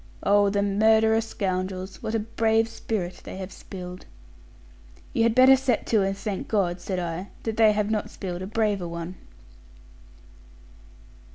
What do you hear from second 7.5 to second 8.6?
they have not spilled a